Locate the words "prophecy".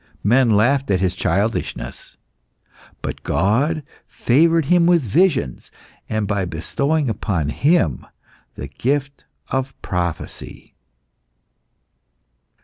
9.83-10.73